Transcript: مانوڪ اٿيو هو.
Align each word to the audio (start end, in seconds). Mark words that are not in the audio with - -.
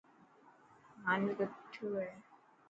مانوڪ 1.03 1.39
اٿيو 1.45 1.85
هو. 1.93 2.05